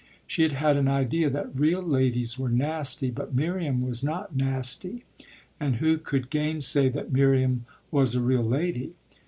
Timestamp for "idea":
0.87-1.29